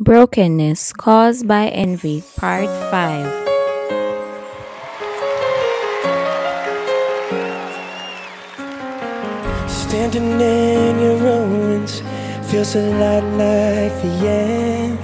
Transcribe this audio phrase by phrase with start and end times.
[0.00, 3.44] Brokenness Caused by Envy, Part 5.
[9.70, 12.02] Standing in your ruins
[12.50, 14.98] feels a lot like the end.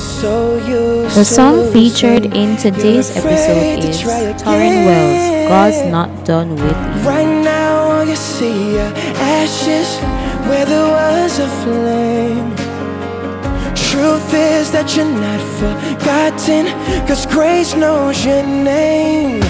[0.00, 4.00] So you The song featured in today's episode is
[4.40, 7.02] Tauren Wells, God's Not Done With You.
[7.04, 10.00] Right now, all you see are ashes
[10.48, 12.65] where there was a flame.
[13.96, 16.66] Truth is that you're not forgotten,
[17.08, 19.40] cause grace knows your name.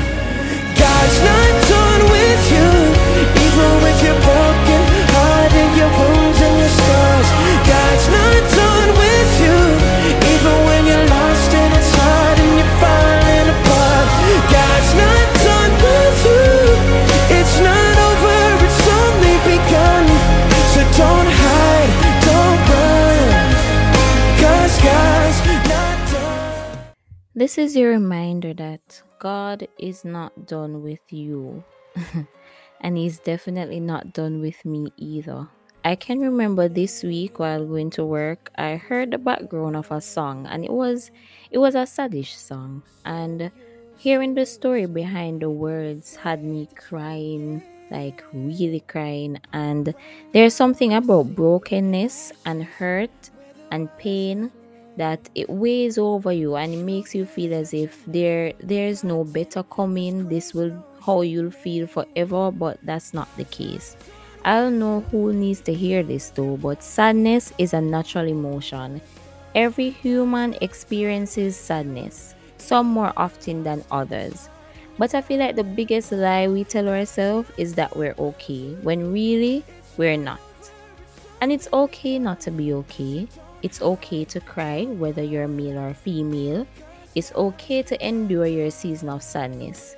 [27.36, 31.64] This is your reminder that God is not done with you.
[32.80, 35.46] and He's definitely not done with me either.
[35.84, 40.00] I can remember this week while going to work, I heard the background of a
[40.00, 41.10] song and it was
[41.50, 43.50] it was a sadish song and
[43.98, 49.94] hearing the story behind the words had me crying like really crying and
[50.32, 53.30] there's something about brokenness and hurt
[53.70, 54.50] and pain
[54.96, 59.24] that it weighs over you and it makes you feel as if there there's no
[59.24, 60.28] better coming.
[60.28, 63.96] This will how you'll feel forever but that's not the case.
[64.44, 69.00] I don't know who needs to hear this though but sadness is a natural emotion.
[69.54, 74.48] Every human experiences sadness some more often than others.
[74.98, 79.12] But i feel like the biggest lie we tell ourselves is that we're okay when
[79.12, 79.62] really
[79.96, 80.40] we're not.
[81.40, 83.28] And it's okay not to be okay.
[83.62, 86.66] It's okay to cry, whether you're male or female.
[87.14, 89.96] It's okay to endure your season of sadness.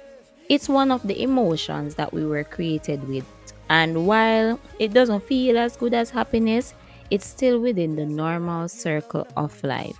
[0.48, 3.26] It's one of the emotions that we were created with.
[3.68, 6.74] And while it doesn't feel as good as happiness,
[7.10, 9.98] it's still within the normal circle of life.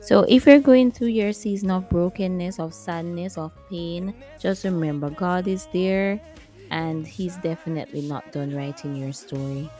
[0.00, 5.10] So if you're going through your season of brokenness, of sadness, of pain, just remember
[5.10, 6.20] God is there
[6.70, 9.70] and He's definitely not done writing your story.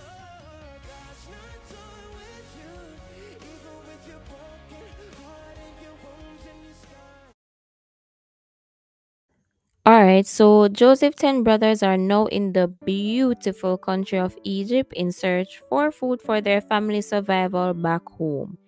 [9.85, 15.61] Alright, so Joseph's ten brothers are now in the beautiful country of Egypt in search
[15.69, 18.59] for food for their family survival back home.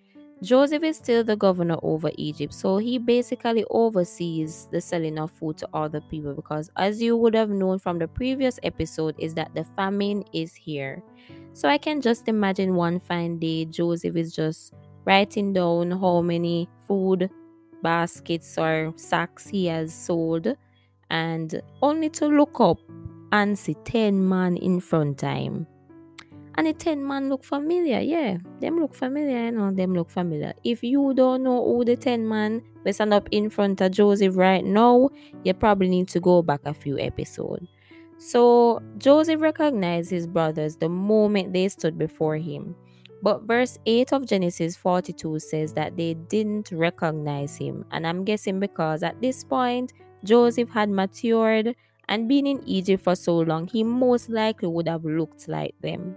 [0.43, 5.57] Joseph is still the governor over Egypt, so he basically oversees the selling of food
[5.59, 9.55] to other people because as you would have known from the previous episode is that
[9.55, 11.01] the famine is here.
[11.53, 14.73] So I can just imagine one fine day Joseph is just
[15.05, 17.29] writing down how many food
[17.81, 20.57] baskets or sacks he has sold
[21.09, 22.79] and only to look up
[23.31, 25.67] and see 10 man in front of him.
[26.57, 28.37] And the 10 man look familiar, yeah.
[28.61, 30.53] Them look familiar, you know, them look familiar.
[30.63, 34.37] If you don't know who the 10 man we stand up in front of Joseph
[34.37, 35.09] right now,
[35.43, 37.67] you probably need to go back a few episodes.
[38.17, 42.75] So Joseph recognized his brothers the moment they stood before him.
[43.21, 47.83] But verse 8 of Genesis 42 says that they didn't recognize him.
[47.91, 49.93] And I'm guessing because at this point,
[50.25, 51.75] Joseph had matured
[52.09, 56.15] and been in Egypt for so long, he most likely would have looked like them.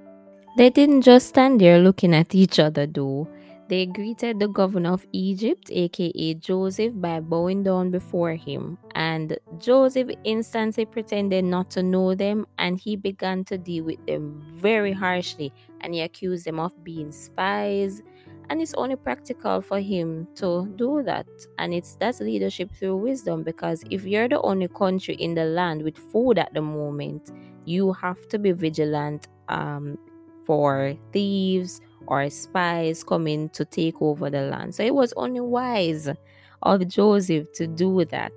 [0.56, 3.28] They didn't just stand there looking at each other though.
[3.68, 8.78] They greeted the governor of Egypt, aka Joseph, by bowing down before him.
[8.94, 14.42] And Joseph instantly pretended not to know them and he began to deal with them
[14.56, 15.52] very harshly.
[15.82, 18.02] And he accused them of being spies.
[18.50, 21.26] And it's only practical for him to do that.
[21.58, 25.82] And it's that's leadership through wisdom because if you're the only country in the land
[25.82, 27.30] with food at the moment,
[27.66, 29.98] you have to be vigilant um,
[30.46, 34.74] for thieves or spies coming to take over the land.
[34.74, 36.08] So it was only wise
[36.62, 38.32] of Joseph to do that.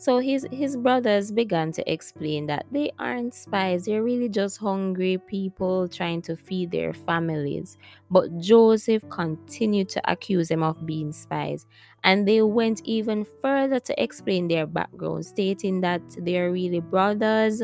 [0.00, 5.18] So his his brothers began to explain that they aren't spies, they're really just hungry
[5.18, 7.76] people trying to feed their families.
[8.08, 11.66] But Joseph continued to accuse them of being spies,
[12.04, 17.62] and they went even further to explain their background, stating that they're really brothers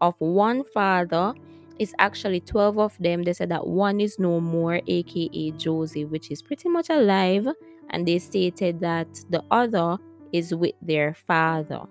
[0.00, 1.34] of one father
[1.78, 3.24] it's actually 12 of them.
[3.24, 7.48] They said that one is no more, aka Joseph, which is pretty much alive.
[7.90, 9.98] And they stated that the other
[10.34, 11.82] is with their father.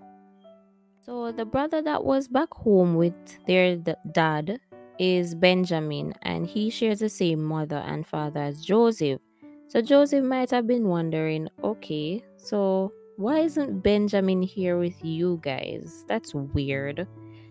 [1.06, 3.16] So the brother that was back home with
[3.48, 3.78] their
[4.12, 4.60] dad
[5.00, 9.22] is Benjamin, and he shares the same mother and father as Joseph.
[9.70, 16.04] So Joseph might have been wondering, okay, so why isn't Benjamin here with you guys?
[16.08, 17.08] That's weird.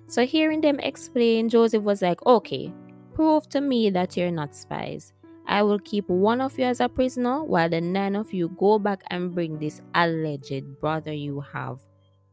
[0.08, 2.72] So hearing them explain, Joseph was like, okay,
[3.14, 5.12] prove to me that you're not spies.
[5.52, 8.78] I will keep one of you as a prisoner while the nine of you go
[8.78, 11.84] back and bring this alleged brother you have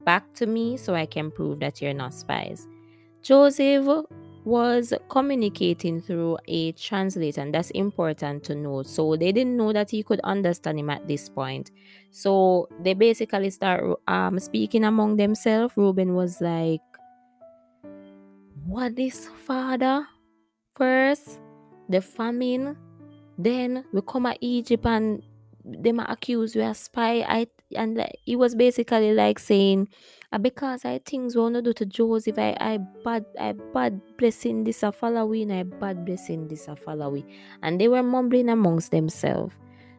[0.06, 2.66] back to me so I can prove that you're not spies.
[3.22, 4.06] Joseph
[4.46, 8.88] was communicating through a translator, and that's important to note.
[8.88, 11.72] So they didn't know that he could understand him at this point.
[12.12, 15.74] So they basically start um, speaking among themselves.
[15.76, 16.80] Reuben was like,
[18.66, 20.08] What is father?
[20.74, 21.42] First,
[21.90, 22.78] the famine,
[23.40, 25.24] then we come at Egypt and
[25.64, 27.22] them accuse we a spy.
[27.22, 29.88] I and like, he was basically like saying,
[30.34, 34.84] uh, because I things wanna do to Joseph, I I bad I bad blessing this
[34.84, 37.32] a following, I bad blessing this a following.
[37.64, 39.56] And they were mumbling amongst themselves.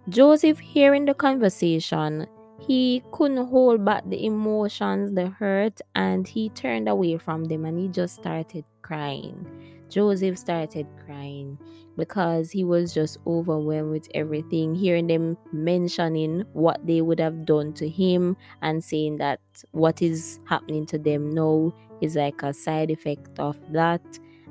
[0.09, 2.27] Joseph hearing the conversation,
[2.59, 7.79] he couldn't hold back the emotions, the hurt, and he turned away from them and
[7.79, 9.47] he just started crying.
[9.91, 11.59] Joseph started crying
[11.97, 17.73] because he was just overwhelmed with everything, hearing them mentioning what they would have done
[17.75, 19.41] to him and saying that
[19.73, 24.03] what is happening to them now is like a side effect of that.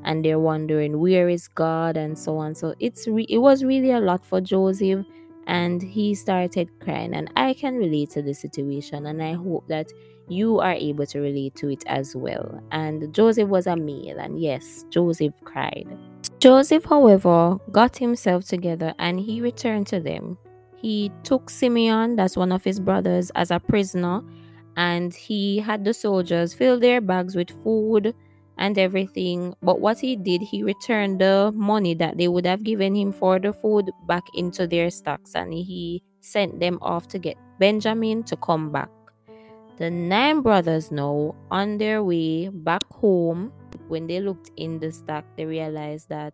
[0.04, 1.98] And they're wondering where is God?
[1.98, 2.56] and so on.
[2.56, 5.06] So it's re- it was really a lot for Joseph
[5.50, 9.92] and he started crying and I can relate to the situation and I hope that
[10.28, 12.62] you are able to relate to it as well.
[12.72, 15.88] And Joseph was a male and yes, Joseph cried.
[16.38, 20.38] Joseph, however, got himself together and he returned to them.
[20.76, 24.22] He took Simeon, that's one of his brothers, as a prisoner,
[24.78, 28.14] and he had the soldiers fill their bags with food
[28.60, 29.56] and everything.
[29.64, 33.40] But what he did, he returned the money that they would have given him for
[33.40, 38.36] the food back into their stocks and he sent them off to get Benjamin to
[38.36, 38.90] come back.
[39.78, 43.54] The nine brothers now, on their way back home,
[43.88, 46.34] when they looked in the stock, they realized that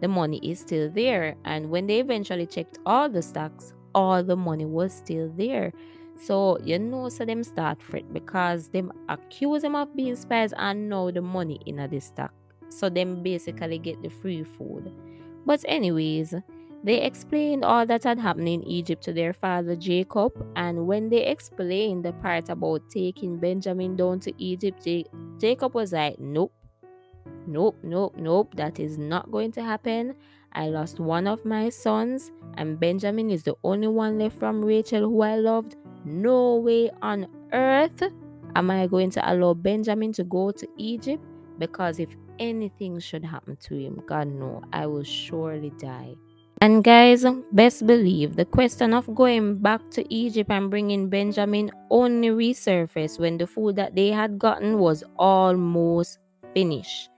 [0.00, 1.36] the money is still there.
[1.44, 5.72] And when they eventually checked all the stocks, all the money was still there.
[6.16, 10.52] So you know, so them start for it because them accuse them of being spies
[10.56, 12.32] and know the money in the stock.
[12.68, 14.92] So them basically get the free food.
[15.46, 16.34] But anyways,
[16.84, 21.24] they explained all that had happened in Egypt to their father Jacob, and when they
[21.24, 24.86] explained the part about taking Benjamin down to Egypt,
[25.38, 26.52] Jacob was like, Nope,
[27.46, 30.14] nope, nope, nope, that is not going to happen.
[30.52, 35.08] I lost one of my sons, and Benjamin is the only one left from Rachel
[35.08, 35.76] who I loved.
[36.04, 38.02] No way on earth
[38.56, 41.24] am I going to allow Benjamin to go to Egypt
[41.58, 46.14] because if anything should happen to him, God no, I will surely die.
[46.60, 52.28] And guys, best believe the question of going back to Egypt and bringing Benjamin only
[52.28, 56.18] resurfaced when the food that they had gotten was almost
[56.54, 57.10] finished.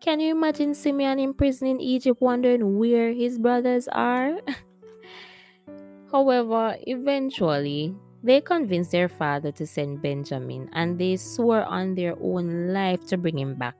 [0.00, 4.38] Can you imagine Simeon in prison in Egypt wondering where his brothers are?
[6.12, 12.72] However, eventually, they convinced their father to send Benjamin and they swore on their own
[12.72, 13.74] life to bring him back.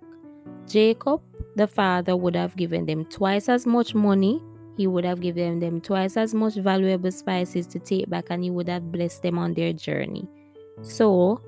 [0.66, 1.20] Jacob,
[1.56, 4.42] the father, would have given them twice as much money.
[4.76, 8.50] He would have given them twice as much valuable spices to take back and he
[8.50, 10.28] would have blessed them on their journey.
[10.80, 11.40] So,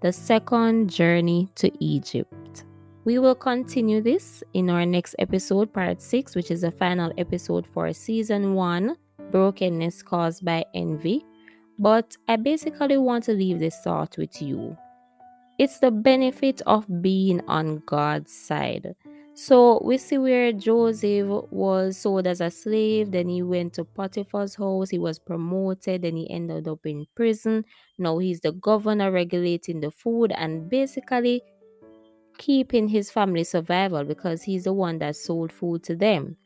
[0.00, 2.64] the second journey to Egypt.
[3.04, 7.66] We will continue this in our next episode, part 6, which is the final episode
[7.66, 8.96] for season 1
[9.30, 11.24] Brokenness Caused by Envy.
[11.80, 14.76] But I basically want to leave this thought with you.
[15.58, 18.94] It's the benefit of being on God's side.
[19.34, 24.56] So we see where Joseph was sold as a slave, then he went to Potiphar's
[24.56, 27.64] house, he was promoted, then he ended up in prison.
[27.98, 31.42] Now he's the governor regulating the food and basically
[32.38, 36.36] keeping his family survival because he's the one that sold food to them.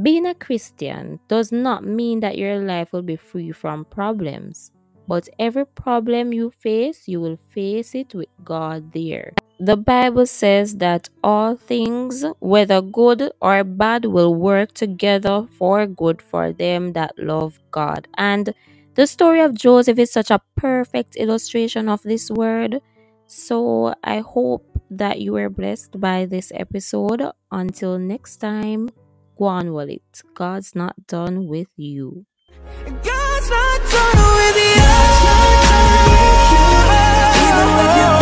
[0.00, 4.72] Being a Christian does not mean that your life will be free from problems,
[5.06, 9.34] but every problem you face, you will face it with God there.
[9.60, 16.20] The Bible says that all things, whether good or bad, will work together for good
[16.20, 18.08] for them that love God.
[18.18, 18.52] And
[18.96, 22.80] the story of Joseph is such a perfect illustration of this word.
[23.28, 27.22] So I hope that you were blessed by this episode.
[27.52, 28.88] Until next time.
[29.36, 30.22] Go on, Wallet.
[30.34, 32.24] God's not done with you.
[32.84, 34.82] God's not done with you.
[37.42, 38.13] Even with you.